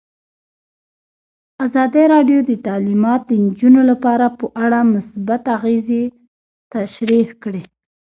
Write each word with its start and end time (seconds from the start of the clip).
ازادي 1.65 2.03
راډیو 2.13 2.39
د 2.49 2.51
تعلیمات 2.67 3.21
د 3.27 3.31
نجونو 3.45 3.81
لپاره 3.91 4.25
په 4.39 4.45
اړه 4.63 4.79
مثبت 4.93 5.43
اغېزې 5.57 6.03
تشریح 6.73 7.27
کړي. 7.43 7.63